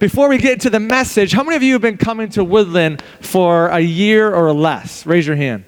[0.00, 3.02] before we get to the message, how many of you have been coming to Woodland
[3.20, 5.06] for a year or less?
[5.06, 5.62] Raise your hand.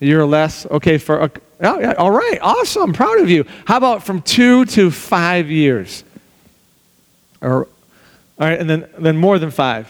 [0.00, 0.66] A year or less?
[0.66, 2.92] Okay, for a, oh, yeah, all right, awesome.
[2.92, 3.44] Proud of you.
[3.66, 6.02] How about from two to five years?
[7.42, 7.66] Or,
[8.40, 9.88] all right, and then, then more than five.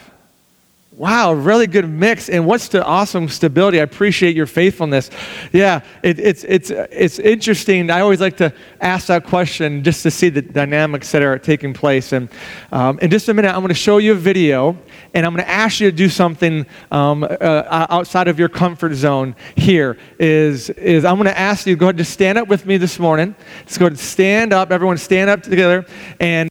[0.97, 2.31] Wow, really good mix.
[2.31, 3.81] And what's the awesome stability?
[3.81, 5.11] I appreciate your faithfulness.
[5.53, 7.91] Yeah, it, it's, it's, it's interesting.
[7.91, 8.51] I always like to
[8.81, 12.13] ask that question just to see the dynamics that are taking place.
[12.13, 12.31] And
[12.73, 14.79] um, in just a minute, I'm going to show you a video,
[15.13, 18.95] and I'm going to ask you to do something um, uh, outside of your comfort
[18.95, 19.99] zone here.
[20.19, 22.99] Is, is I'm going to ask you go ahead and stand up with me this
[22.99, 23.37] morning.
[23.59, 24.73] Let's go ahead and stand up.
[24.73, 25.85] Everyone stand up together.
[26.21, 26.49] And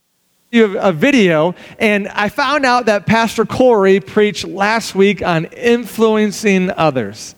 [0.56, 6.72] you a video, and I found out that Pastor Corey preached last week on influencing
[6.72, 7.36] others.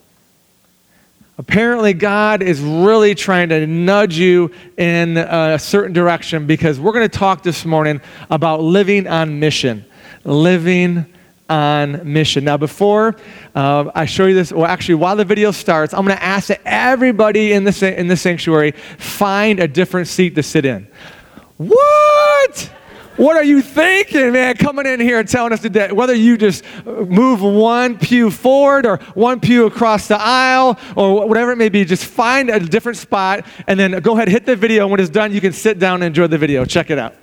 [1.40, 7.07] Apparently, God is really trying to nudge you in a certain direction because we're going
[7.07, 9.85] to talk this morning about living on mission.
[10.23, 11.05] Living
[11.49, 12.43] on mission.
[12.43, 13.15] Now, before
[13.55, 16.48] uh, I show you this, well, actually, while the video starts, I'm going to ask
[16.48, 20.88] that everybody in the, in the sanctuary find a different seat to sit in.
[21.57, 22.71] What?
[23.18, 26.63] What are you thinking, man, coming in here and telling us today whether you just
[26.85, 31.84] move one pew forward or one pew across the aisle or whatever it may be,
[31.84, 34.84] just find a different spot and then go ahead, hit the video.
[34.84, 36.63] And when it's done, you can sit down and enjoy the video.
[36.63, 37.15] Check it out.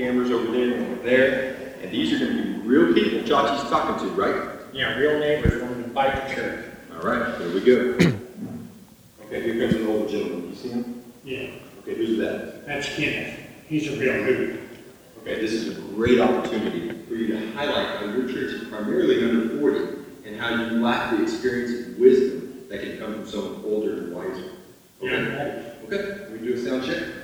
[0.00, 1.56] Cameras over there and over there.
[1.82, 4.50] And these are going to be real people Chachi's talking to, right?
[4.72, 6.64] Yeah, real neighbors want to invite to church.
[6.92, 7.72] All right, here we go.
[9.26, 10.50] okay, here comes an old gentleman.
[10.50, 11.02] You see him?
[11.24, 11.50] Yeah.
[11.80, 12.66] Okay, who's that?
[12.66, 13.38] That's Kenneth.
[13.66, 14.68] He's a real dude.
[15.20, 19.24] Okay, this is a great opportunity for you to highlight how your church is primarily
[19.24, 19.78] under 40
[20.26, 24.14] and how you lack the experience and wisdom that can come from someone older and
[24.14, 24.50] wiser.
[25.02, 25.08] Okay?
[25.08, 25.72] Yeah.
[25.84, 27.19] Okay, we do a sound check.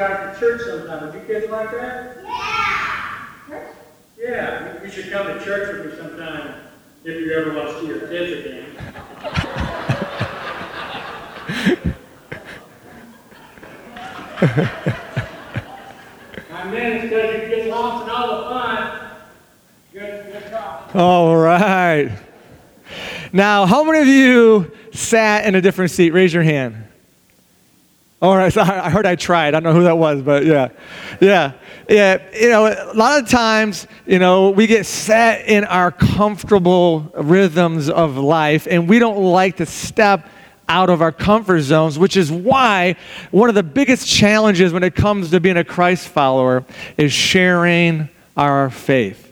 [0.00, 1.06] By you guys to church sometime.
[1.06, 2.16] Would you kids like that?
[2.24, 3.28] Yeah.
[3.48, 3.76] Church?
[4.18, 6.54] Yeah, you should come to church with me sometime
[7.04, 8.66] if you ever want to see your kids again.
[16.50, 19.10] and then it's because you get lost in all the fun.
[19.92, 20.54] Good, good
[20.94, 22.10] All right.
[23.32, 26.12] Now, how many of you sat in a different seat?
[26.12, 26.89] Raise your hand.
[28.22, 29.48] All right, so I heard I tried.
[29.48, 30.68] I don't know who that was, but yeah.
[31.20, 31.52] Yeah.
[31.88, 32.18] Yeah.
[32.38, 37.88] You know, a lot of times, you know, we get set in our comfortable rhythms
[37.88, 40.28] of life and we don't like to step
[40.68, 42.94] out of our comfort zones, which is why
[43.32, 46.64] one of the biggest challenges when it comes to being a Christ follower
[46.96, 49.29] is sharing our faith.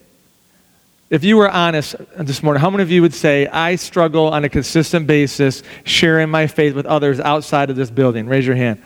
[1.11, 4.45] If you were honest this morning, how many of you would say, I struggle on
[4.45, 8.27] a consistent basis sharing my faith with others outside of this building?
[8.27, 8.83] Raise your hand.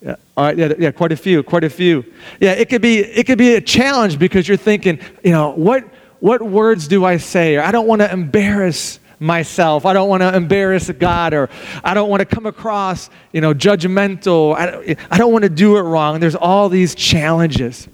[0.00, 2.04] Yeah, all right, yeah, yeah, quite a few, quite a few.
[2.38, 5.84] Yeah, it could be it could be a challenge because you're thinking, you know, what
[6.20, 7.56] what words do I say?
[7.56, 9.84] Or I don't want to embarrass myself.
[9.84, 11.48] I don't want to embarrass God or
[11.82, 14.54] I don't want to come across, you know, judgmental.
[14.54, 16.20] I, I don't want to do it wrong.
[16.20, 17.88] There's all these challenges.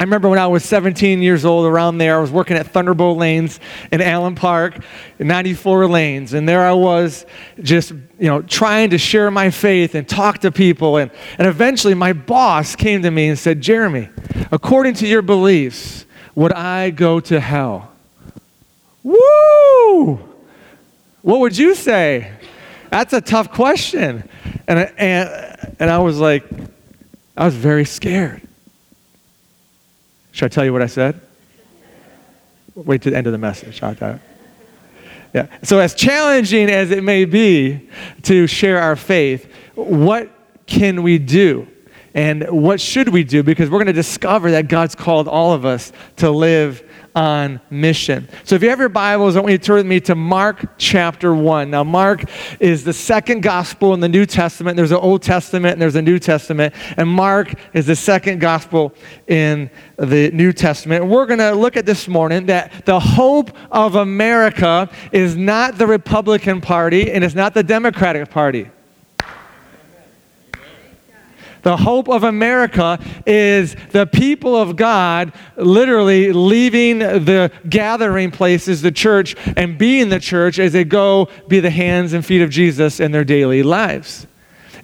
[0.00, 3.16] I remember when I was 17 years old, around there, I was working at Thunderbolt
[3.16, 3.60] Lanes
[3.92, 4.82] in Allen Park,
[5.20, 7.24] 94 lanes, and there I was
[7.62, 10.96] just, you know, trying to share my faith and talk to people.
[10.96, 14.08] And, and eventually my boss came to me and said, Jeremy,
[14.50, 17.92] according to your beliefs, would I go to hell?
[19.04, 20.16] Woo!
[21.22, 22.32] What would you say?
[22.90, 24.28] That's a tough question.
[24.66, 26.44] And, and, and I was like,
[27.36, 28.42] I was very scared.
[30.34, 31.20] Should I tell you what I said?
[32.74, 33.80] Wait to the end of the message.
[33.80, 35.46] Yeah.
[35.62, 37.88] So, as challenging as it may be
[38.22, 40.28] to share our faith, what
[40.66, 41.68] can we do?
[42.14, 43.44] And what should we do?
[43.44, 46.82] Because we're going to discover that God's called all of us to live
[47.14, 48.28] on mission.
[48.42, 50.78] So if you have your Bibles, I want you to turn with me to Mark
[50.78, 51.70] chapter 1.
[51.70, 52.24] Now, Mark
[52.58, 54.76] is the second gospel in the New Testament.
[54.76, 56.74] There's an Old Testament and there's a New Testament.
[56.96, 58.94] And Mark is the second gospel
[59.28, 61.06] in the New Testament.
[61.06, 65.86] We're going to look at this morning that the hope of America is not the
[65.86, 68.70] Republican Party and it's not the Democratic Party.
[71.64, 78.92] The hope of America is the people of God literally leaving the gathering places, the
[78.92, 83.00] church, and being the church as they go be the hands and feet of Jesus
[83.00, 84.26] in their daily lives.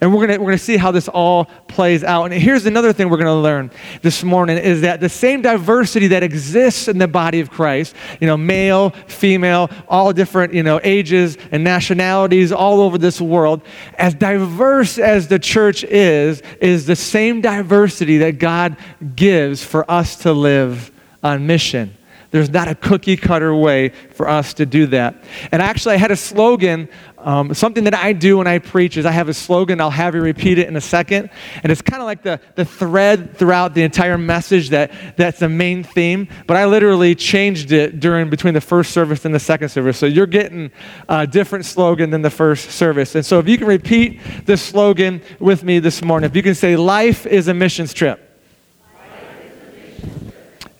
[0.00, 2.32] And we're going we're gonna see how this all plays out.
[2.32, 3.70] And here's another thing we're going to learn
[4.00, 8.26] this morning is that the same diversity that exists in the body of Christ, you
[8.26, 13.61] know, male, female, all different, you know, ages and nationalities all over this world,
[13.99, 18.76] as diverse as the church is, is the same diversity that God
[19.17, 20.91] gives for us to live
[21.23, 21.94] on mission.
[22.31, 25.23] There's not a cookie cutter way for us to do that.
[25.50, 26.88] And actually, I had a slogan
[27.22, 30.14] um, something that I do when I preach is I have a slogan, I'll have
[30.14, 31.31] you repeat it in a second.
[31.62, 35.49] And it's kind of like the, the thread throughout the entire message that, that's the
[35.49, 36.28] main theme.
[36.46, 39.99] But I literally changed it during between the first service and the second service.
[39.99, 40.70] So you're getting
[41.08, 43.14] a different slogan than the first service.
[43.14, 46.55] And so if you can repeat this slogan with me this morning, if you can
[46.55, 48.26] say, Life is a missions trip.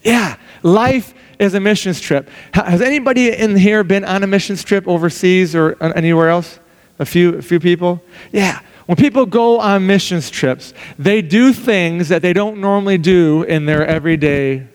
[0.03, 2.29] Yeah, life is a missions trip.
[2.53, 6.61] Has anybody in here been on a missions trip overseas or anywhere else?
[6.99, 8.03] A few, a few people?
[8.31, 8.61] Yeah.
[8.85, 13.65] When people go on missions trips, they do things that they don't normally do in
[13.65, 14.67] their everyday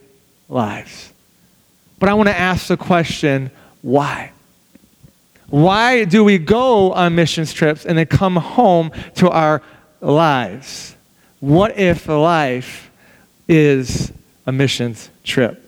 [0.49, 1.13] lives.
[1.99, 3.51] But I want to ask the question
[3.81, 4.31] why?
[5.49, 9.61] Why do we go on missions trips and then come home to our
[10.01, 10.95] lives?
[11.39, 12.89] What if life
[13.47, 14.11] is
[14.47, 15.64] a missions trip?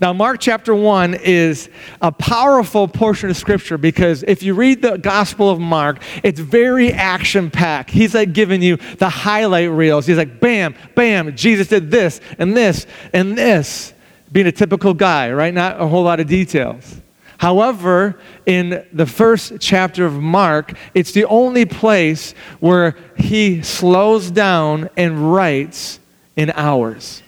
[0.00, 1.68] Now, Mark chapter 1 is
[2.00, 6.90] a powerful portion of scripture because if you read the Gospel of Mark, it's very
[6.90, 7.90] action packed.
[7.90, 10.06] He's like giving you the highlight reels.
[10.06, 13.92] He's like, bam, bam, Jesus did this and this and this.
[14.32, 15.52] Being a typical guy, right?
[15.52, 16.96] Not a whole lot of details.
[17.36, 24.88] However, in the first chapter of Mark, it's the only place where he slows down
[24.96, 26.00] and writes
[26.36, 27.22] in hours.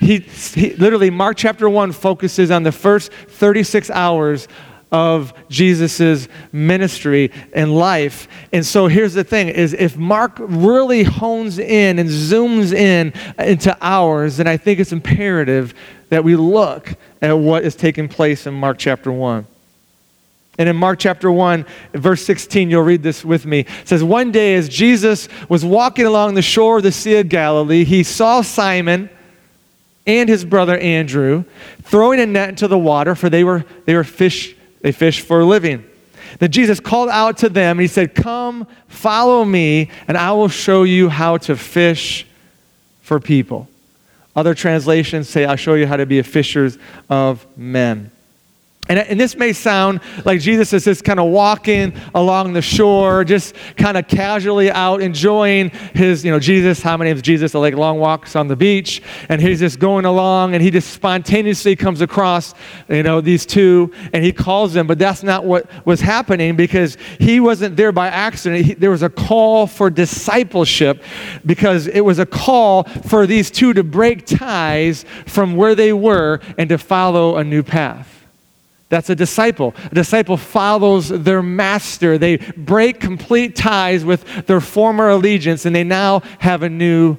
[0.00, 4.48] He, he, literally, Mark chapter 1 focuses on the first 36 hours
[4.92, 8.28] of Jesus' ministry and life.
[8.52, 13.76] And so here's the thing is if Mark really hones in and zooms in into
[13.80, 15.74] hours, then I think it's imperative
[16.08, 19.46] that we look at what is taking place in Mark chapter 1.
[20.58, 23.60] And in Mark chapter 1, verse 16, you'll read this with me.
[23.60, 27.28] It says, One day as Jesus was walking along the shore of the Sea of
[27.28, 29.10] Galilee, he saw Simon
[30.06, 31.44] and his brother Andrew
[31.82, 35.40] throwing a net into the water, for they were, they were fish, they fish for
[35.40, 35.84] a living.
[36.38, 40.48] Then Jesus called out to them and he said, Come, follow me, and I will
[40.48, 42.26] show you how to fish
[43.02, 43.68] for people.
[44.34, 48.10] Other translations say, I'll show you how to be a fishers of men.
[48.88, 53.24] And, and this may sound like Jesus is just kind of walking along the shore,
[53.24, 57.60] just kind of casually out enjoying his, you know, Jesus, how many of Jesus are
[57.60, 61.74] like long walks on the beach, and he's just going along and he just spontaneously
[61.74, 62.54] comes across,
[62.88, 66.96] you know, these two and he calls them, but that's not what was happening because
[67.18, 68.64] he wasn't there by accident.
[68.64, 71.02] He, there was a call for discipleship
[71.44, 76.40] because it was a call for these two to break ties from where they were
[76.56, 78.15] and to follow a new path.
[78.88, 79.74] That's a disciple.
[79.90, 82.18] A disciple follows their master.
[82.18, 87.16] They break complete ties with their former allegiance, and they now have a new,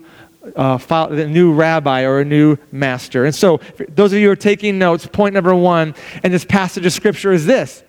[0.56, 3.26] uh, a new rabbi or a new master.
[3.26, 3.60] And so,
[3.90, 5.94] those of you who are taking notes, point number one
[6.24, 7.84] in this passage of Scripture is this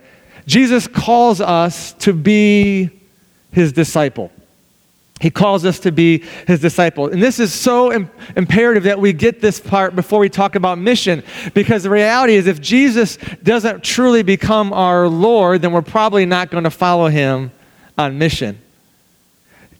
[0.46, 2.90] Jesus calls us to be
[3.52, 4.32] his disciple.
[5.20, 7.08] He calls us to be his disciple.
[7.08, 10.78] And this is so Im- imperative that we get this part before we talk about
[10.78, 11.24] mission.
[11.54, 16.50] Because the reality is, if Jesus doesn't truly become our Lord, then we're probably not
[16.50, 17.50] going to follow him
[17.96, 18.60] on mission.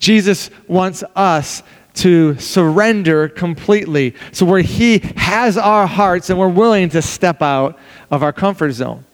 [0.01, 1.63] Jesus wants us
[1.95, 4.15] to surrender completely.
[4.33, 7.79] So, where he has our hearts and we're willing to step out
[8.11, 9.05] of our comfort zone.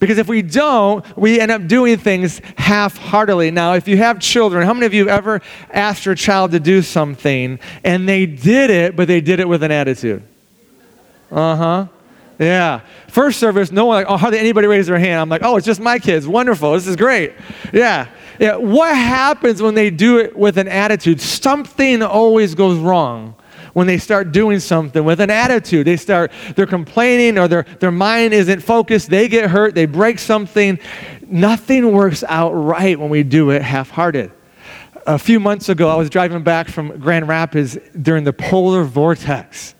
[0.00, 3.50] Because if we don't, we end up doing things half heartedly.
[3.50, 5.40] Now, if you have children, how many of you ever
[5.70, 9.62] asked your child to do something and they did it, but they did it with
[9.62, 10.22] an attitude?
[11.30, 11.86] Uh huh.
[12.38, 12.80] Yeah.
[13.08, 15.20] First service, no one, like, oh, hardly anybody raised their hand.
[15.20, 16.26] I'm like, oh, it's just my kids.
[16.26, 16.72] Wonderful.
[16.72, 17.32] This is great.
[17.72, 18.08] Yeah.
[18.38, 18.56] Yeah.
[18.56, 21.20] What happens when they do it with an attitude?
[21.20, 23.34] Something always goes wrong
[23.78, 25.86] when they start doing something with an attitude.
[25.86, 29.08] They start, they're complaining or their, their mind isn't focused.
[29.08, 29.76] They get hurt.
[29.76, 30.80] They break something.
[31.28, 34.32] Nothing works out right when we do it half hearted.
[35.06, 39.76] A few months ago, I was driving back from Grand Rapids during the polar vortex.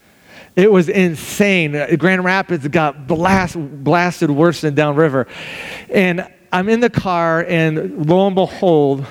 [0.55, 1.73] It was insane.
[1.97, 5.27] Grand Rapids got blast, blasted worse than downriver.
[5.93, 9.05] And I'm in the car, and lo and behold,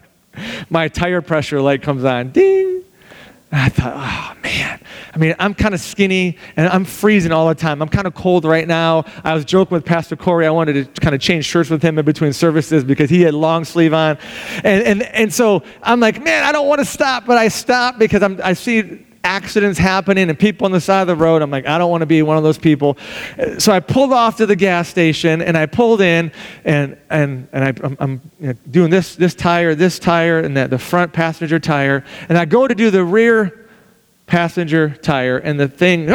[0.70, 2.30] my tire pressure light comes on.
[2.30, 2.83] Ding!
[3.54, 4.80] And I thought, oh man.
[5.14, 7.80] I mean, I'm kind of skinny and I'm freezing all the time.
[7.80, 9.04] I'm kind of cold right now.
[9.22, 10.44] I was joking with Pastor Corey.
[10.44, 13.32] I wanted to kind of change shirts with him in between services because he had
[13.32, 14.18] long sleeve on.
[14.64, 17.96] And, and, and so I'm like, man, I don't want to stop, but I stop
[17.96, 21.42] because I'm, I see accidents happening and people on the side of the road.
[21.42, 22.96] I'm like, I don't want to be one of those people.
[23.58, 26.30] So I pulled off to the gas station and I pulled in
[26.64, 30.56] and, and, and I, am I'm you know, doing this, this tire, this tire, and
[30.56, 32.04] that, the front passenger tire.
[32.28, 33.68] And I go to do the rear
[34.26, 36.08] passenger tire and the thing,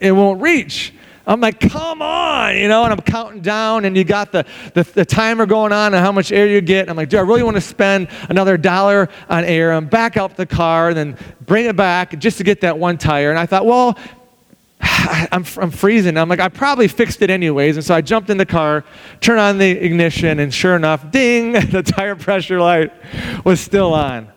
[0.00, 0.94] it won't reach.
[1.30, 4.44] I'm like, come on, you know, and I'm counting down, and you got the,
[4.74, 6.90] the, the, timer going on and how much air you get.
[6.90, 10.34] I'm like, do I really want to spend another dollar on air and back up
[10.34, 13.30] the car and then bring it back just to get that one tire?
[13.30, 13.96] And I thought, well,
[14.80, 16.16] I'm, I'm freezing.
[16.16, 17.76] I'm like, I probably fixed it anyways.
[17.76, 18.84] And so I jumped in the car,
[19.20, 22.92] turned on the ignition, and sure enough, ding, the tire pressure light
[23.44, 24.32] was still on.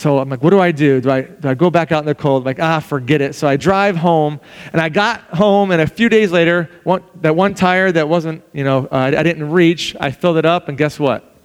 [0.00, 0.98] So I'm like, what do I do?
[0.98, 2.40] Do I, do I go back out in the cold?
[2.40, 3.34] I'm like, ah, forget it.
[3.34, 4.40] So I drive home,
[4.72, 8.42] and I got home, and a few days later, one, that one tire that wasn't,
[8.54, 11.36] you know, uh, I didn't reach, I filled it up, and guess what?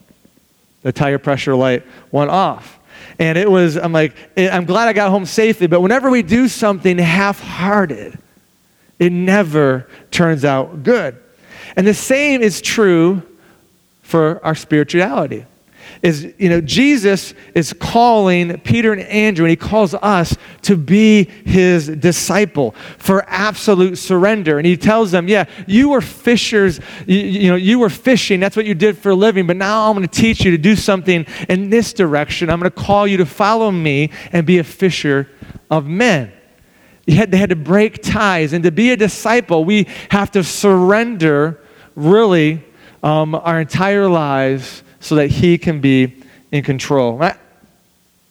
[0.84, 2.80] The tire pressure light went off.
[3.20, 6.22] And it was, I'm like, eh, I'm glad I got home safely, but whenever we
[6.22, 8.18] do something half hearted,
[9.00, 11.22] it never turns out good.
[11.76, 13.22] And the same is true
[14.02, 15.46] for our spirituality
[16.06, 21.24] is, you know, Jesus is calling Peter and Andrew, and he calls us to be
[21.24, 24.60] his disciple for absolute surrender.
[24.60, 28.56] And he tells them, yeah, you were fishers, you, you know, you were fishing, that's
[28.56, 30.76] what you did for a living, but now I'm going to teach you to do
[30.76, 32.52] something in this direction.
[32.52, 35.28] I'm going to call you to follow me and be a fisher
[35.72, 36.32] of men.
[37.08, 38.54] Had, they had to break ties.
[38.54, 41.60] And to be a disciple, we have to surrender
[41.96, 42.64] really
[43.02, 47.22] um, our entire lives so that he can be in control.
[47.22, 47.38] I,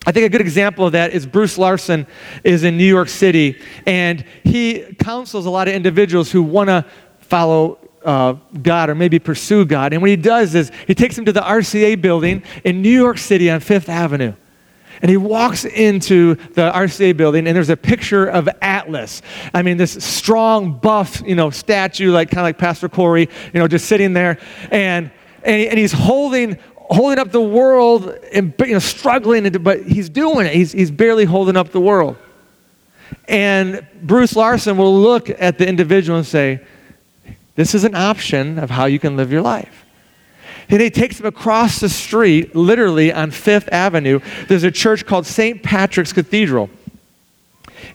[0.06, 2.06] I think a good example of that is Bruce Larson
[2.42, 6.84] is in New York City, and he counsels a lot of individuals who want to
[7.20, 9.92] follow uh, God or maybe pursue God.
[9.92, 13.18] And what he does is he takes them to the RCA building in New York
[13.18, 14.34] City on Fifth Avenue.
[15.00, 19.22] And he walks into the RCA building, and there's a picture of Atlas.
[19.52, 23.60] I mean, this strong, buff, you know, statue, like kind of like Pastor Corey, you
[23.60, 24.38] know, just sitting there.
[24.70, 25.10] And
[25.44, 26.58] and, and he's holding
[26.90, 30.54] holding up the world and you know, struggling, but he's doing it.
[30.54, 32.16] He's, he's barely holding up the world.
[33.26, 36.60] And Bruce Larson will look at the individual and say,
[37.54, 39.86] This is an option of how you can live your life.
[40.68, 44.20] And he takes him across the street, literally on Fifth Avenue.
[44.48, 45.62] There's a church called St.
[45.62, 46.70] Patrick's Cathedral.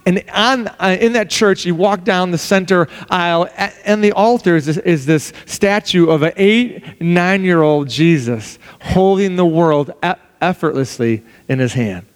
[0.10, 3.48] And on, uh, in that church, you walk down the center aisle,
[3.86, 8.58] and the altar is this, is this statue of an eight, nine year old Jesus
[8.82, 9.94] holding the world
[10.42, 12.08] effortlessly in his hand.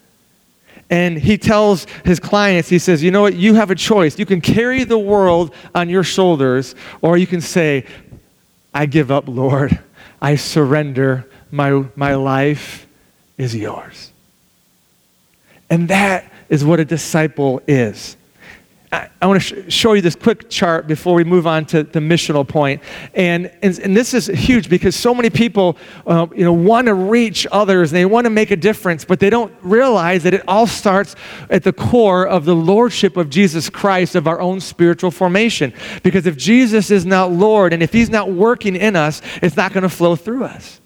[0.90, 3.36] And he tells his clients, he says, You know what?
[3.36, 4.18] You have a choice.
[4.18, 6.74] You can carry the world on your shoulders,
[7.04, 7.86] or you can say,
[8.74, 9.80] I give up, Lord.
[10.20, 11.30] I surrender.
[11.52, 12.88] My, my life
[13.38, 14.12] is yours.
[15.70, 18.16] And that is what a disciple is.
[18.92, 21.82] I, I want to sh- show you this quick chart before we move on to
[21.82, 22.84] the missional point.
[23.16, 26.94] And, and, and this is huge because so many people uh, you know, want to
[26.94, 30.44] reach others and they want to make a difference, but they don't realize that it
[30.48, 31.16] all starts
[31.50, 35.74] at the core of the lordship of Jesus Christ, of our own spiritual formation.
[36.04, 39.74] Because if Jesus is not Lord and if He's not working in us, it's not
[39.74, 40.82] going to flow through us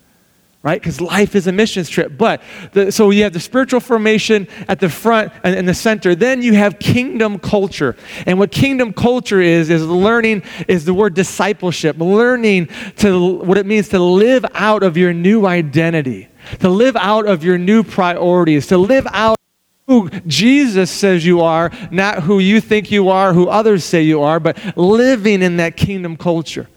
[0.67, 0.81] right?
[0.81, 2.17] Because life is a missions trip.
[2.17, 2.41] But
[2.73, 6.13] the, so you have the spiritual formation at the front and in the center.
[6.13, 7.95] Then you have kingdom culture.
[8.25, 13.65] And what kingdom culture is, is learning, is the word discipleship, learning to what it
[13.65, 16.27] means to live out of your new identity,
[16.59, 19.37] to live out of your new priorities, to live out
[19.85, 24.21] who Jesus says you are, not who you think you are, who others say you
[24.21, 26.67] are, but living in that kingdom culture.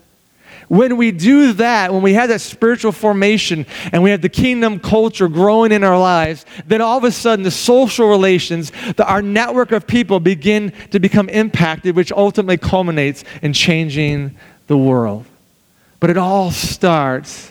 [0.71, 4.79] When we do that, when we have that spiritual formation and we have the kingdom
[4.79, 9.21] culture growing in our lives, then all of a sudden the social relations, the, our
[9.21, 14.37] network of people begin to become impacted, which ultimately culminates in changing
[14.69, 15.25] the world.
[15.99, 17.51] But it all starts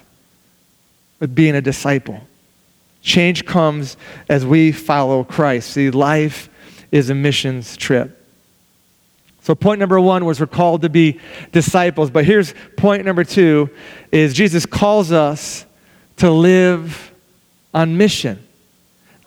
[1.19, 2.21] with being a disciple.
[3.01, 3.97] Change comes
[4.29, 5.71] as we follow Christ.
[5.71, 6.47] See, life
[6.89, 8.18] is a missions trip.
[9.41, 11.19] So point number one was we're called to be
[11.51, 12.09] disciples.
[12.09, 13.69] But here's point number two
[14.11, 15.65] is Jesus calls us
[16.17, 17.11] to live
[17.73, 18.45] on mission.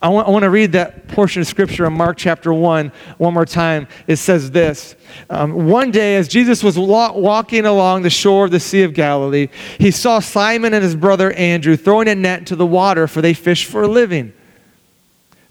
[0.03, 3.35] I want, I want to read that portion of scripture in Mark chapter 1 one
[3.35, 3.87] more time.
[4.09, 4.97] It says this
[5.31, 9.49] um, One day, as Jesus was walking along the shore of the Sea of Galilee,
[9.79, 13.33] he saw Simon and his brother Andrew throwing a net into the water, for they
[13.33, 14.33] fish for a living.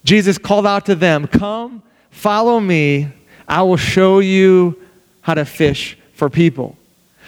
[0.03, 3.07] Jesus called out to them, Come, follow me
[3.51, 4.81] I will show you
[5.19, 6.77] how to fish for people.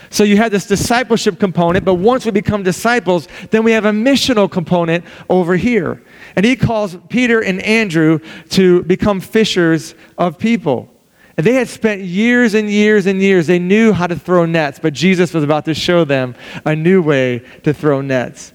[0.10, 3.92] So you have this discipleship component, but once we become disciples, then we have a
[3.92, 6.02] missional component over here.
[6.36, 8.20] And he calls Peter and Andrew
[8.52, 10.90] to become fishers of people.
[11.36, 14.80] And they had spent years and years and years, they knew how to throw nets,
[14.80, 18.54] but Jesus was about to show them a new way to throw nets.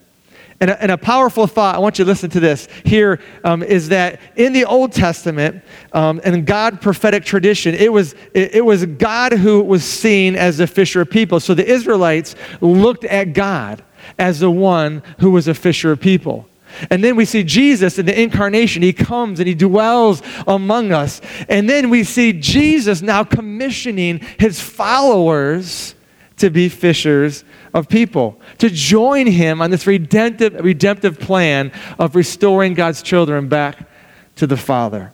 [0.61, 3.62] And a, and a, powerful thought, I want you to listen to this here, um,
[3.62, 8.64] is that in the Old Testament um, and God prophetic tradition, it was, it, it
[8.64, 11.38] was God who was seen as the fisher of people.
[11.38, 13.85] So the Israelites looked at God
[14.18, 16.49] as the one who was a fisher of people.
[16.90, 18.83] And then we see Jesus in the incarnation.
[18.83, 21.21] He comes and he dwells among us.
[21.49, 25.94] And then we see Jesus now commissioning his followers
[26.37, 27.44] to be fishers
[27.79, 33.88] of people, to join him on this redemptive, redemptive plan of restoring God's children back
[34.37, 35.12] to the Father.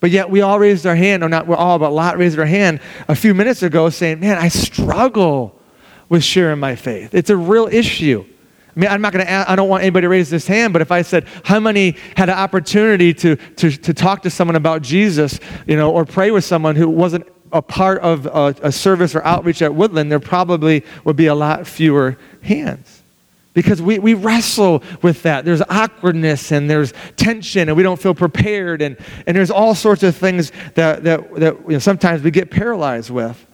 [0.00, 2.46] But yet we all raised our hand, or not we're all, but Lot raised our
[2.46, 5.58] hand a few minutes ago saying, Man, I struggle
[6.08, 7.14] with sharing my faith.
[7.14, 8.24] It's a real issue.
[8.76, 10.80] I mean, I'm not going to, I don't want anybody to raise this hand, but
[10.80, 14.82] if I said, how many had an opportunity to, to, to talk to someone about
[14.82, 19.14] Jesus, you know, or pray with someone who wasn't a part of a, a service
[19.14, 23.02] or outreach at Woodland, there probably would be a lot fewer hands
[23.52, 25.44] because we, we wrestle with that.
[25.44, 30.02] There's awkwardness and there's tension and we don't feel prepared and, and there's all sorts
[30.02, 33.46] of things that, that, that you know, sometimes we get paralyzed with.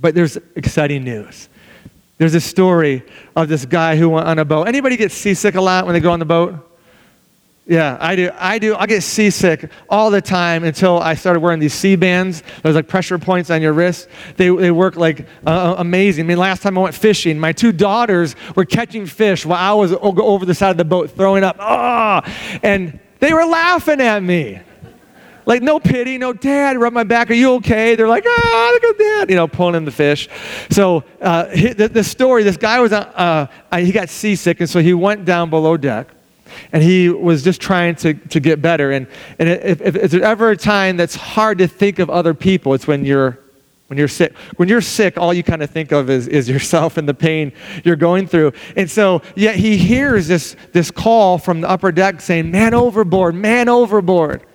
[0.00, 1.48] But there's exciting news.
[2.18, 3.04] There's a story
[3.36, 4.68] of this guy who went on a boat.
[4.68, 6.71] Anybody get seasick a lot when they go on the boat?
[7.64, 8.30] Yeah, I do.
[8.34, 8.74] I do.
[8.74, 12.42] I get seasick all the time until I started wearing these Sea-Bands.
[12.62, 14.08] There's like pressure points on your wrist.
[14.36, 16.24] They, they work like uh, amazing.
[16.24, 19.74] I mean, last time I went fishing, my two daughters were catching fish while I
[19.74, 21.56] was over the side of the boat throwing up.
[21.60, 22.22] Ah!
[22.24, 22.58] Oh!
[22.64, 24.60] And they were laughing at me.
[25.46, 27.96] Like, no pity, no dad, rub my back, are you okay?
[27.96, 30.28] They're like, ah, look at dad, you know, pulling in the fish.
[30.70, 34.78] So, uh, the, the, story this guy was, uh, uh, he got seasick, and so
[34.78, 36.08] he went down below deck
[36.72, 38.92] and he was just trying to, to get better.
[38.92, 39.06] And,
[39.38, 42.74] and if, if, if there's ever a time that's hard to think of other people,
[42.74, 43.38] it's when you're
[43.88, 44.34] when you're sick.
[44.56, 47.52] When you're sick, all you kind of think of is, is yourself and the pain
[47.84, 48.52] you're going through.
[48.74, 53.34] And so, yet he hears this, this call from the upper deck saying, Man overboard,
[53.34, 54.46] man overboard.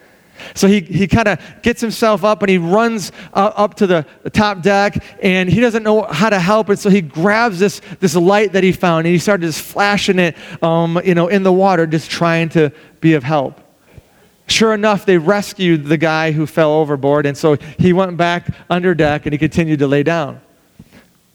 [0.53, 4.05] So he, he kind of gets himself up and he runs uh, up to the,
[4.33, 6.77] top deck and he doesn't know how to help it.
[6.77, 10.35] So he grabs this, this light that he found and he started just flashing it
[10.61, 13.59] um, you know, in the water, just trying to be of help.
[14.47, 18.95] Sure enough, they rescued the guy who fell overboard, and so he went back under
[18.95, 20.39] deck and he continued to lay down.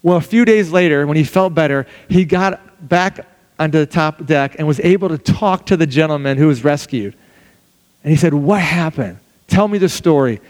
[0.01, 3.25] Well, a few days later, when he felt better, he got back
[3.59, 7.15] onto the top deck and was able to talk to the gentleman who was rescued.
[8.03, 9.19] And he said, What happened?
[9.47, 10.41] Tell me the story.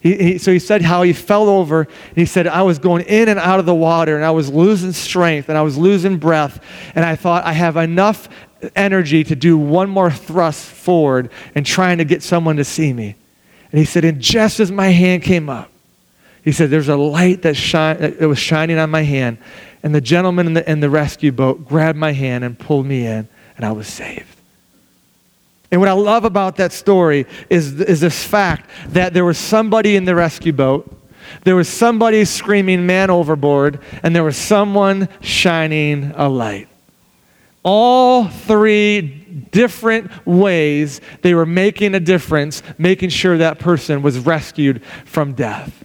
[0.00, 3.04] He, he, so he said how he fell over and he said, I was going
[3.04, 6.16] in and out of the water and I was losing strength and I was losing
[6.16, 6.62] breath.
[6.94, 8.28] And I thought, I have enough
[8.74, 13.14] energy to do one more thrust forward and trying to get someone to see me.
[13.72, 15.70] And he said, and just as my hand came up,
[16.42, 19.36] he said, there's a light that, shine, that was shining on my hand.
[19.82, 23.06] And the gentleman in the, in the rescue boat grabbed my hand and pulled me
[23.06, 24.39] in, and I was saved.
[25.70, 29.96] And what I love about that story is, is this fact that there was somebody
[29.96, 30.96] in the rescue boat,
[31.44, 36.68] there was somebody screaming, man overboard, and there was someone shining a light.
[37.62, 39.00] All three
[39.52, 45.84] different ways they were making a difference, making sure that person was rescued from death.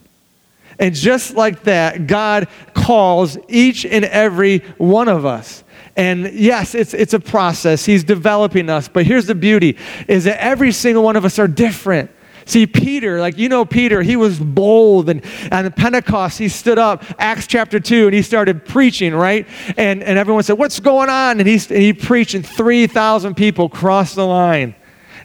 [0.79, 5.63] And just like that, God calls each and every one of us
[5.95, 7.85] and yes, it's, it's a process.
[7.85, 8.87] He's developing us.
[8.87, 9.77] But here's the beauty
[10.07, 12.11] is that every single one of us are different.
[12.47, 17.03] See, Peter, like you know Peter, he was bold and on Pentecost he stood up,
[17.17, 19.47] Acts chapter 2, and he started preaching, right?
[19.77, 21.39] And, and everyone said, What's going on?
[21.39, 24.75] And he, and he preached, and 3,000 people crossed the line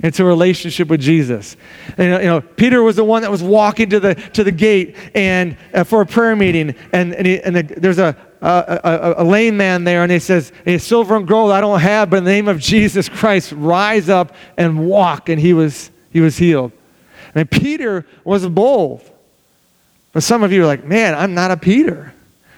[0.03, 1.59] into a relationship with Jesus.
[1.99, 4.97] And, you know, Peter was the one that was walking to the, to the gate
[5.15, 9.23] and uh, for a prayer meeting, and, and, he, and the, there's a, a, a,
[9.23, 12.19] a, lame man there, and he says, hey, Silver and gold I don't have, but
[12.19, 15.29] in the name of Jesus Christ, rise up and walk.
[15.29, 16.73] And he was, he was healed.
[17.35, 19.03] Mean, Peter was bold.
[20.13, 22.15] But some of you are like, man, I'm not a Peter.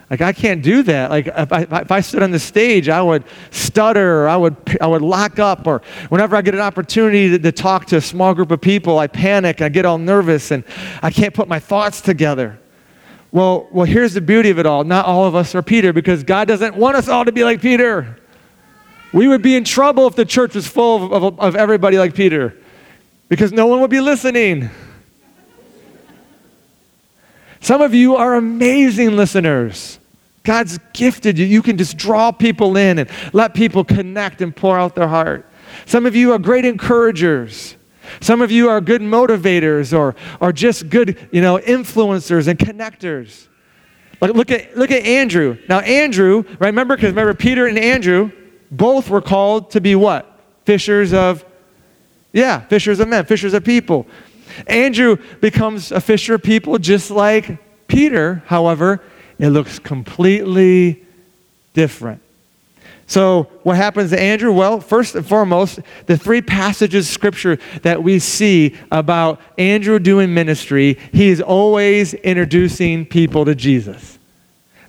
[0.08, 1.10] Like, I can't do that.
[1.10, 4.56] Like, if I, if I stood on the stage, I would stutter, or I would,
[4.80, 8.00] I would lock up, or whenever I get an opportunity to, to talk to a
[8.00, 10.64] small group of people, I panic, I get all nervous, and
[11.02, 12.58] I can't put my thoughts together.
[13.32, 14.84] Well, well, here's the beauty of it all.
[14.84, 17.62] Not all of us are Peter because God doesn't want us all to be like
[17.62, 18.18] Peter.
[19.12, 22.14] We would be in trouble if the church was full of, of, of everybody like
[22.14, 22.54] Peter
[23.28, 24.68] because no one would be listening.
[27.60, 29.98] Some of you are amazing listeners.
[30.42, 31.46] God's gifted you.
[31.46, 35.48] You can just draw people in and let people connect and pour out their heart.
[35.86, 37.76] Some of you are great encouragers.
[38.20, 43.48] Some of you are good motivators or, are just good, you know, influencers and connectors.
[44.20, 45.58] Like look at look at Andrew.
[45.68, 48.30] Now Andrew, right, remember because remember Peter and Andrew
[48.70, 50.40] both were called to be what?
[50.64, 51.44] Fishers of
[52.32, 54.06] yeah, fishers of men, fishers of people.
[54.68, 59.02] Andrew becomes a fisher of people just like Peter, however,
[59.38, 61.04] it looks completely
[61.74, 62.21] different.
[63.06, 64.52] So, what happens to Andrew?
[64.52, 70.98] Well, first and foremost, the three passages scripture that we see about Andrew doing ministry,
[71.12, 74.18] he is always introducing people to Jesus.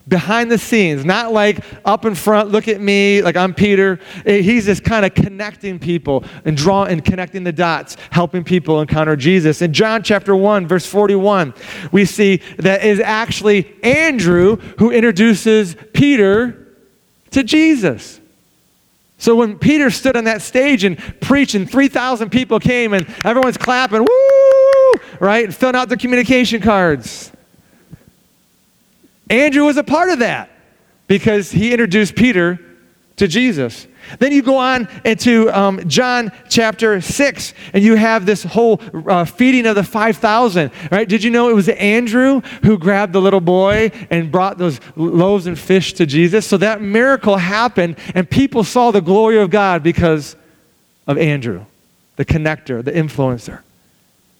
[0.07, 3.99] Behind the scenes, not like up in front, look at me, like I'm Peter.
[4.25, 8.81] Eh, he's just kind of connecting people and drawing and connecting the dots, helping people
[8.81, 9.61] encounter Jesus.
[9.61, 11.53] In John chapter 1, verse 41,
[11.93, 16.62] we see that is actually Andrew who introduces Peter
[17.33, 18.19] to Jesus.
[19.17, 23.57] So when Peter stood on that stage and preached, and 3,000 people came, and everyone's
[23.57, 27.31] clapping, woo, right, and filling out their communication cards.
[29.29, 30.49] Andrew was a part of that
[31.07, 32.59] because he introduced Peter
[33.17, 33.87] to Jesus.
[34.19, 39.25] Then you go on into um, John chapter 6, and you have this whole uh,
[39.25, 41.07] feeding of the 5,000, right?
[41.07, 45.47] Did you know it was Andrew who grabbed the little boy and brought those loaves
[45.47, 46.47] and fish to Jesus?
[46.47, 50.35] So that miracle happened, and people saw the glory of God because
[51.07, 51.65] of Andrew,
[52.15, 53.61] the connector, the influencer.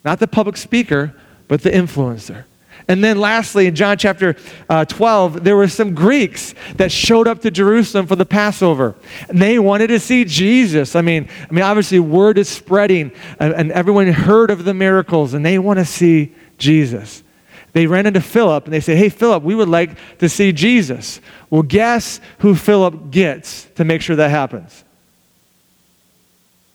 [0.05, 1.13] Not the public speaker,
[1.47, 2.45] but the influencer.
[2.87, 4.35] And then lastly, in John chapter
[4.69, 8.95] uh, 12, there were some Greeks that showed up to Jerusalem for the Passover.
[9.29, 10.95] And they wanted to see Jesus.
[10.95, 15.33] I mean, I mean obviously, word is spreading, and, and everyone heard of the miracles,
[15.33, 17.23] and they want to see Jesus.
[17.71, 21.19] They ran into Philip, and they say, Hey, Philip, we would like to see Jesus.
[21.49, 24.83] Well, guess who Philip gets to make sure that happens?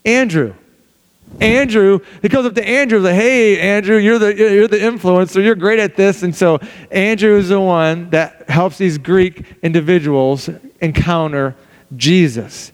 [0.05, 0.55] Andrew.
[1.41, 5.43] Andrew, he goes up to Andrew, like, hey, Andrew, you're the, you're the influencer.
[5.43, 6.23] You're great at this.
[6.23, 6.59] And so
[6.91, 10.49] Andrew is the one that helps these Greek individuals
[10.81, 11.55] encounter
[11.95, 12.71] Jesus.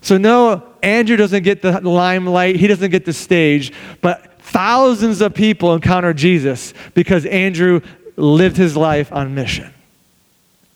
[0.00, 5.34] So, no, Andrew doesn't get the limelight, he doesn't get the stage, but thousands of
[5.34, 7.80] people encounter Jesus because Andrew
[8.16, 9.72] lived his life on mission.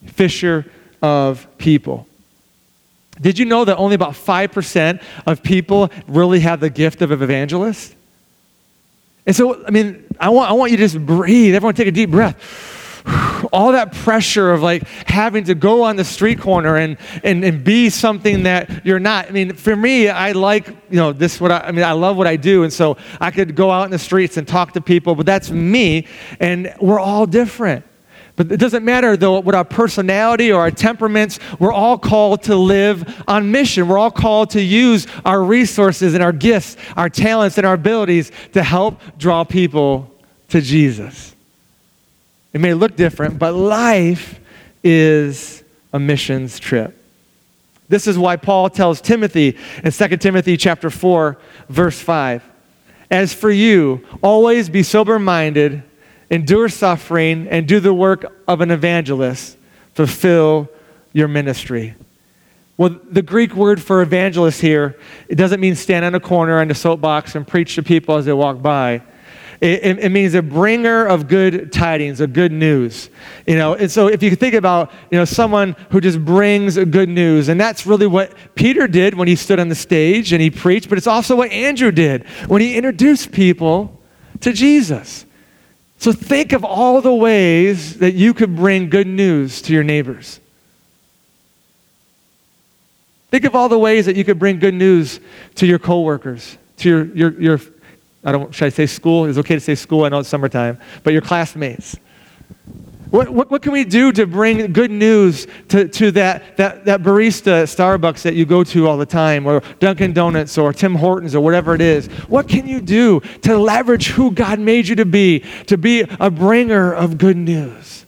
[0.05, 0.65] Fisher
[1.01, 2.07] of people.
[3.21, 7.21] Did you know that only about 5% of people really have the gift of an
[7.21, 7.95] evangelist?
[9.25, 11.55] And so, I mean, I want, I want you to just breathe.
[11.55, 12.35] Everyone take a deep breath.
[13.53, 17.63] All that pressure of like having to go on the street corner and, and, and
[17.63, 19.27] be something that you're not.
[19.27, 22.17] I mean, for me, I like, you know, this what I, I mean, I love
[22.17, 22.63] what I do.
[22.63, 25.51] And so I could go out in the streets and talk to people, but that's
[25.51, 26.07] me.
[26.39, 27.85] And we're all different.
[28.35, 32.55] But it doesn't matter though what our personality or our temperaments, we're all called to
[32.55, 33.87] live on mission.
[33.87, 38.31] We're all called to use our resources and our gifts, our talents and our abilities
[38.53, 40.11] to help draw people
[40.49, 41.35] to Jesus.
[42.53, 44.39] It may look different, but life
[44.83, 46.97] is a missions trip.
[47.89, 51.37] This is why Paul tells Timothy in 2 Timothy chapter 4
[51.69, 52.43] verse 5.
[53.11, 55.83] As for you, always be sober-minded
[56.33, 59.55] endure suffering, and do the work of an evangelist.
[59.93, 60.67] Fulfill
[61.13, 61.93] your ministry.
[62.75, 66.71] Well, the Greek word for evangelist here, it doesn't mean stand on a corner on
[66.71, 69.03] a soapbox and preach to people as they walk by.
[69.61, 73.11] It, it, it, means a bringer of good tidings, of good news.
[73.45, 77.09] You know, and so if you think about, you know, someone who just brings good
[77.09, 80.49] news, and that's really what Peter did when he stood on the stage and he
[80.49, 84.01] preached, but it's also what Andrew did when he introduced people
[84.41, 85.25] to Jesus.
[86.03, 90.41] So think of all the ways that you could bring good news to your neighbors.
[93.31, 95.21] Think of all the ways that you could bring good news
[95.55, 97.61] to your coworkers, to your, your, your
[98.21, 99.23] I don't, should I say school?
[99.23, 100.03] It's okay to say school.
[100.03, 101.95] I know it's summertime, but your classmates.
[103.13, 107.03] What, what, what, can we do to bring good news to, to that, that, that
[107.03, 110.95] barista at Starbucks that you go to all the time, or Dunkin' Donuts, or Tim
[110.95, 112.07] Hortons, or whatever it is?
[112.27, 116.31] What can you do to leverage who God made you to be, to be a
[116.31, 118.03] bringer of good news?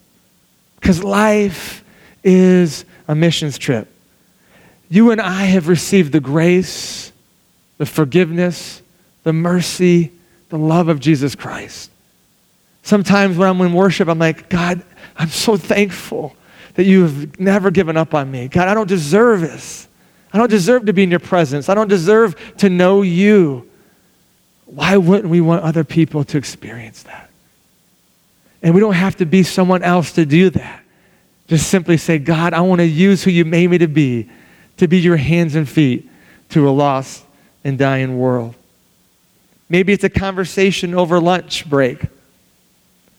[0.78, 1.84] Because life
[2.24, 3.88] is a missions trip.
[4.90, 7.12] You and I have received the grace,
[7.78, 8.82] the forgiveness,
[9.22, 10.14] the mercy,
[10.50, 11.92] the love of Jesus Christ.
[12.86, 14.84] Sometimes when I'm in worship, I'm like, God,
[15.18, 16.36] I'm so thankful
[16.76, 18.48] that you have never given up on me.
[18.48, 19.88] God, I don't deserve this.
[20.34, 21.70] I don't deserve to be in your presence.
[21.70, 23.70] I don't deserve to know you.
[24.66, 27.30] Why wouldn't we want other people to experience that?
[28.62, 30.84] And we don't have to be someone else to do that.
[31.48, 34.30] Just simply say, God, I want to use who you made me to be,
[34.78, 36.10] to be your hands and feet
[36.50, 37.24] to a lost
[37.64, 38.56] and dying world.
[39.70, 42.06] Maybe it's a conversation over lunch break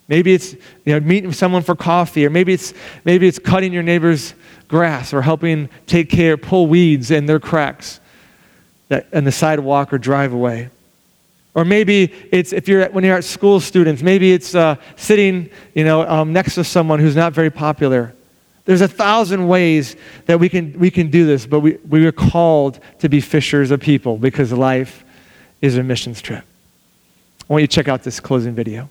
[0.08, 3.82] Maybe it's you know, meeting someone for coffee, or maybe it's, maybe it's cutting your
[3.82, 4.34] neighbor's
[4.68, 8.00] grass or helping take care, pull weeds in their cracks
[8.88, 10.70] that, in the sidewalk or driveway.
[11.54, 15.84] Or maybe it's if you're when you're at school students, maybe it's uh, sitting you
[15.84, 18.12] know, um, next to someone who's not very popular.
[18.66, 22.12] There's a thousand ways that we can, we can do this, but we, we are
[22.12, 25.04] called to be fishers of people because life
[25.62, 26.44] is a missions trip.
[27.48, 28.90] I want you to check out this closing video.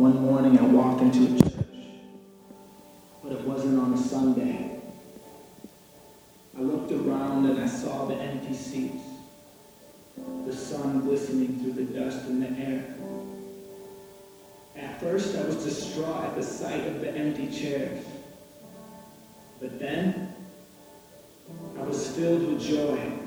[0.00, 1.66] One morning I walked into a church,
[3.22, 4.80] but it wasn't on a Sunday.
[6.56, 9.04] I looked around and I saw the empty seats,
[10.46, 12.94] the sun glistening through the dust in the air.
[14.74, 18.02] At first I was distraught at the sight of the empty chairs.
[19.60, 20.34] But then
[21.78, 23.19] I was filled with joy.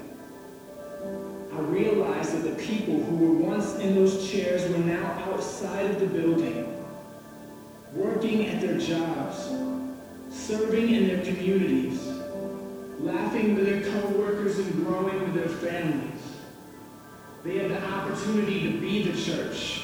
[1.55, 5.99] I realized that the people who were once in those chairs were now outside of
[5.99, 6.83] the building,
[7.93, 9.51] working at their jobs,
[10.31, 12.07] serving in their communities,
[12.99, 16.21] laughing with their co-workers and growing with their families.
[17.43, 19.81] They have the opportunity to be the church,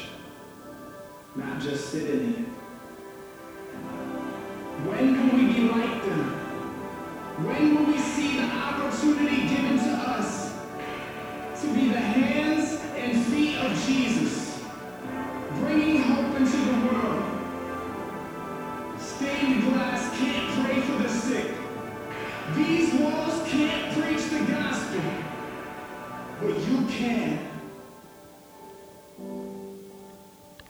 [1.36, 2.40] not just sit in it.
[4.88, 6.30] When can we be like them?
[7.46, 10.49] When will we see the opportunity given to us
[11.62, 14.64] to be the hands and feet of Jesus,
[15.56, 17.24] bringing hope into the world.
[18.98, 21.54] Stained glass can't pray for the sick.
[22.56, 25.02] These walls can't preach the gospel,
[26.40, 27.40] but you can.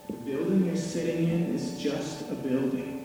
[0.08, 2.99] The building you're sitting in is just a building.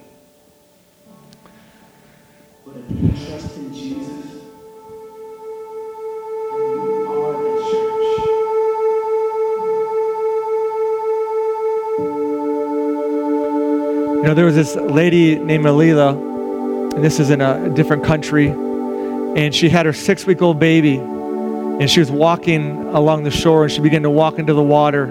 [14.35, 19.55] Know, there was this lady named Alila, and this is in a different country, and
[19.55, 23.73] she had her six week old baby, And she was walking along the shore and
[23.73, 25.07] she began to walk into the water.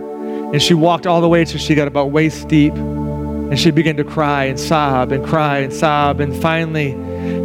[0.54, 2.74] And she walked all the way till she got about waist deep.
[2.74, 6.22] And she began to cry and sob and cry and sob.
[6.22, 6.96] And finally,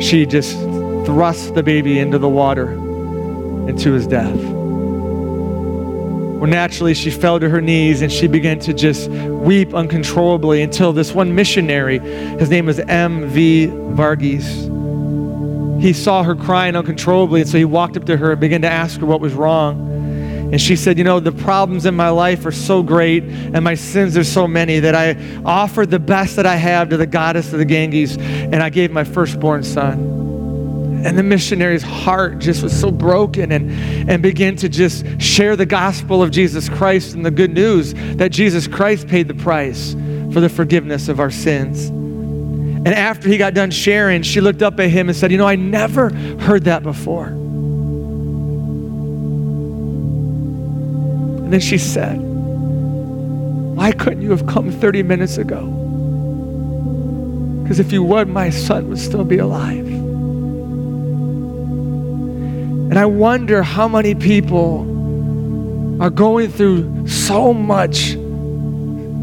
[0.01, 0.57] she just
[1.05, 2.71] thrust the baby into the water
[3.69, 4.39] into his death.
[6.39, 9.11] Well, naturally, she fell to her knees and she began to just
[9.49, 12.01] weep uncontrollably until this one missionary,
[12.39, 13.69] his name was M.V.
[13.69, 17.41] Varghese, he saw her crying uncontrollably.
[17.41, 19.89] And so he walked up to her and began to ask her what was wrong.
[20.53, 23.75] And she said, You know, the problems in my life are so great and my
[23.75, 27.51] sins are so many that I offered the best that I have to the goddess
[27.55, 30.18] of the Ganges and I gave my firstborn son.
[31.05, 33.71] And the missionary's heart just was so broken and,
[34.11, 38.33] and began to just share the gospel of Jesus Christ and the good news that
[38.33, 39.95] Jesus Christ paid the price
[40.33, 41.89] for the forgiveness of our sins.
[41.89, 45.47] And after he got done sharing, she looked up at him and said, You know,
[45.47, 47.27] I never heard that before.
[51.49, 52.19] And then she said,
[53.77, 55.67] Why couldn't you have come 30 minutes ago?
[57.63, 59.98] Because if you would, my son would still be alive.
[62.99, 68.17] And I wonder how many people are going through so much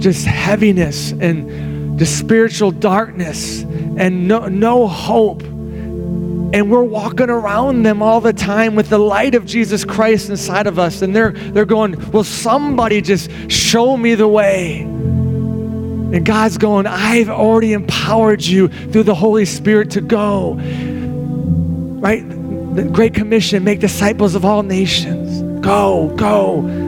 [0.02, 8.02] just heaviness and just spiritual darkness and no, no hope and we're walking around them
[8.02, 11.02] all the time with the light of Jesus Christ inside of us.
[11.02, 14.84] And they're, they're going, Will somebody just show me the way?
[14.84, 20.54] And God's going, I've already empowered you through the Holy Spirit to go.
[22.00, 22.24] Right?
[22.76, 25.42] The Great Commission make disciples of all nations.
[25.64, 26.85] Go, go.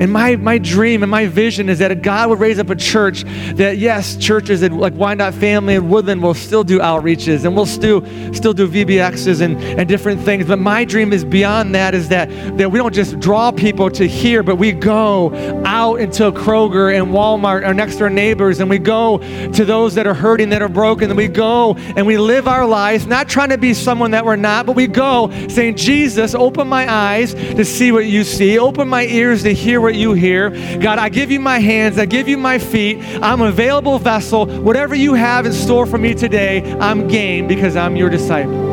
[0.00, 3.24] And my, my dream and my vision is that God would raise up a church
[3.54, 7.64] that, yes, churches and like Wyandotte Family and Woodland will still do outreaches and we'll
[7.64, 8.04] still,
[8.34, 10.46] still do VBSs and, and different things.
[10.46, 12.28] But my dream is beyond that is that,
[12.58, 17.12] that we don't just draw people to here, but we go out into Kroger and
[17.12, 19.18] Walmart, our next door neighbors, and we go
[19.52, 22.66] to those that are hurting, that are broken, and we go and we live our
[22.66, 26.68] lives, not trying to be someone that we're not, but we go saying, Jesus, open
[26.68, 30.50] my eyes to see what you see, open my ears to hear you here.
[30.78, 32.98] God, I give you my hands, I give you my feet.
[33.22, 34.46] I'm an available vessel.
[34.46, 38.66] Whatever you have in store for me today, I'm game because I'm your disciple.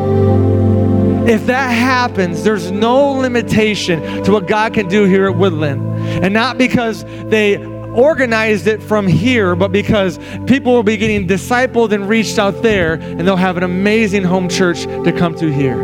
[1.28, 5.82] If that happens, there's no limitation to what God can do here at Woodland.
[6.22, 11.92] And not because they organized it from here, but because people will be getting discipled
[11.92, 15.78] and reached out there, and they'll have an amazing home church to come to here.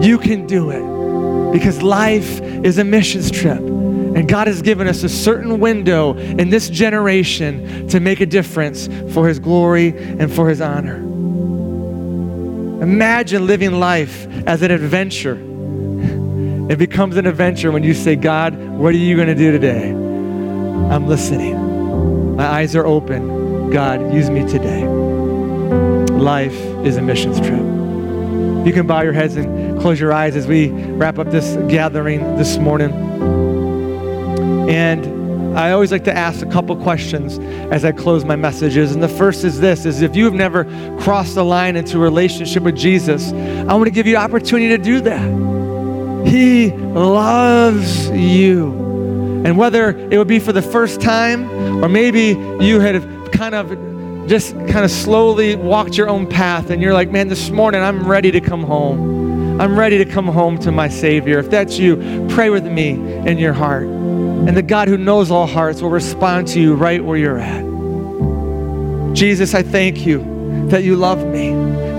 [0.00, 3.60] You can do it because life is a missions trip.
[4.14, 8.88] And God has given us a certain window in this generation to make a difference
[9.12, 10.96] for His glory and for His honor.
[12.82, 15.38] Imagine living life as an adventure.
[16.70, 19.90] It becomes an adventure when you say, God, what are you going to do today?
[19.90, 22.36] I'm listening.
[22.36, 23.70] My eyes are open.
[23.70, 24.86] God, use me today.
[24.86, 27.60] Life is a missions trip.
[28.66, 32.36] You can bow your heads and close your eyes as we wrap up this gathering
[32.36, 33.09] this morning.
[34.70, 37.40] And I always like to ask a couple questions
[37.72, 38.92] as I close my messages.
[38.92, 40.64] And the first is this is if you have never
[41.00, 44.68] crossed the line into a relationship with Jesus, I want to give you an opportunity
[44.68, 46.28] to do that.
[46.28, 48.72] He loves you.
[49.44, 51.50] And whether it would be for the first time
[51.82, 52.28] or maybe
[52.64, 53.02] you had
[53.32, 57.50] kind of just kind of slowly walked your own path and you're like, man, this
[57.50, 59.60] morning I'm ready to come home.
[59.60, 61.40] I'm ready to come home to my Savior.
[61.40, 61.96] If that's you,
[62.30, 63.99] pray with me in your heart.
[64.46, 67.70] And the God who knows all hearts will respond to you right where you're at.
[69.14, 71.50] Jesus, I thank you that you love me.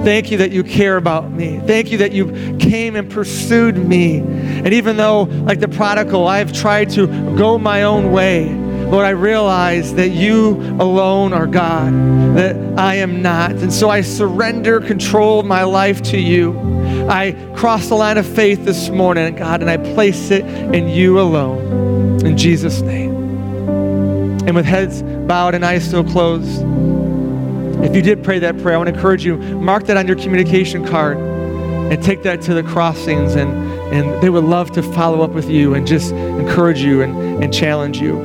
[0.03, 1.59] Thank you that you care about me.
[1.59, 4.17] Thank you that you came and pursued me.
[4.17, 8.51] And even though, like the prodigal, I've tried to go my own way,
[8.91, 11.93] Lord, I realize that you alone are God,
[12.35, 13.51] that I am not.
[13.51, 16.59] And so I surrender control of my life to you.
[17.07, 21.19] I cross the line of faith this morning, God, and I place it in you
[21.19, 21.90] alone.
[22.25, 23.15] In Jesus' name.
[24.47, 26.61] And with heads bowed and eyes still closed,
[27.83, 30.15] if you did pray that prayer, I want to encourage you, mark that on your
[30.15, 33.51] communication card and take that to the crossings and,
[33.93, 37.53] and they would love to follow up with you and just encourage you and, and
[37.53, 38.15] challenge you.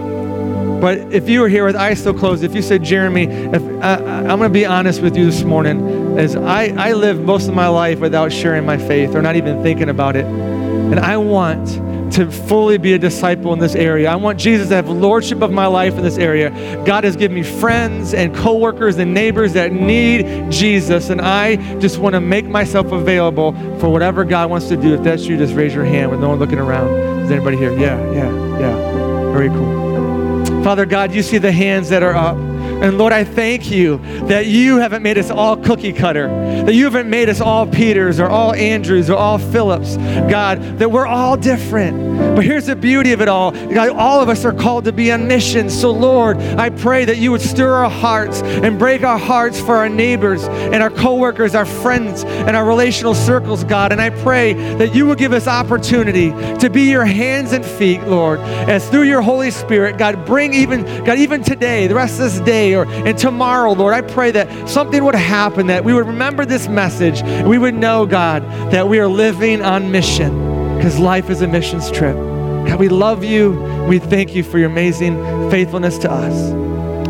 [0.81, 4.03] But if you were here with eyes still closed, if you said, Jeremy, if, uh,
[4.05, 7.55] I'm going to be honest with you this morning, as I, I live most of
[7.55, 10.27] my life without sharing my faith or not even thinking about it.
[10.27, 11.67] And I want
[12.13, 14.11] to fully be a disciple in this area.
[14.11, 16.51] I want Jesus to have lordship of my life in this area.
[16.85, 21.99] God has given me friends and coworkers and neighbors that need Jesus, and I just
[21.99, 24.95] want to make myself available for whatever God wants to do.
[24.95, 26.89] If that's you, just raise your hand with no one looking around.
[27.25, 27.77] Is anybody here?
[27.77, 29.33] Yeah, yeah, yeah.
[29.33, 30.63] Very cool.
[30.63, 32.37] Father God, you see the hands that are up.
[32.83, 33.99] And Lord, I thank you
[34.29, 38.21] that you haven't made us all cookie cutter, that you haven't made us all Peters
[38.21, 42.37] or all Andrews or all Phillips, God, that we're all different.
[42.37, 45.11] But here's the beauty of it all God, all of us are called to be
[45.11, 45.71] on mission.
[45.71, 49.77] So, Lord, I pray that you would stir our hearts and break our hearts for
[49.77, 53.91] our neighbors and our coworkers, our friends, and our relational circles, God.
[53.93, 58.03] And I pray that you will give us opportunity to be your hands and feet,
[58.03, 62.31] Lord, as through your Holy Spirit, God, bring even, God, even today, the rest of
[62.31, 66.07] this day, or and tomorrow, Lord, I pray that something would happen, that we would
[66.07, 68.43] remember this message, and we would know, God,
[68.73, 72.17] that we are living on mission, because life is a missions trip.
[72.17, 73.53] God, we love you.
[73.89, 75.17] We thank you for your amazing
[75.51, 76.51] faithfulness to us.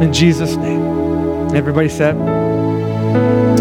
[0.00, 1.54] In Jesus' name.
[1.54, 2.14] Everybody said,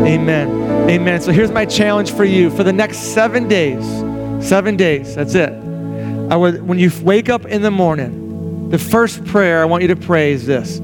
[0.06, 0.90] Amen.
[0.90, 1.22] Amen.
[1.22, 3.86] So here's my challenge for you for the next seven days.
[4.46, 5.16] Seven days.
[5.16, 5.52] That's it.
[6.30, 9.88] I would, when you wake up in the morning, the first prayer I want you
[9.90, 10.80] to pray is this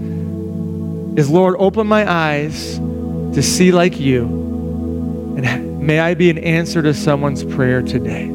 [1.22, 4.26] is Lord, open my eyes to see like you.
[5.38, 8.30] And may I be an answer to someone's prayer today.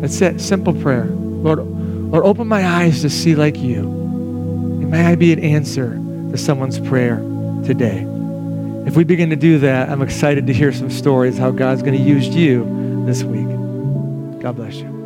[0.00, 0.40] That's it.
[0.40, 1.04] Simple prayer.
[1.06, 3.82] Lord, Lord, open my eyes to see like you.
[3.82, 5.94] And may I be an answer
[6.30, 7.18] to someone's prayer
[7.64, 8.06] today.
[8.84, 11.96] If we begin to do that, I'm excited to hear some stories how God's going
[11.96, 13.46] to use you this week.
[14.42, 15.01] God bless you.